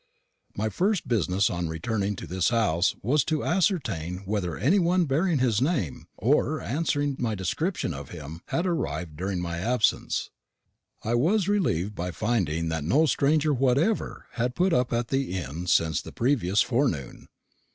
[0.55, 5.37] My first business on returning to this house was to ascertain whether any one bearing
[5.37, 10.31] his name, or answering to my description of him, had arrived during my absence.
[11.03, 15.67] I was relieved by finding that no stranger whatever had put up at the inn
[15.67, 17.27] since the previous forenoon.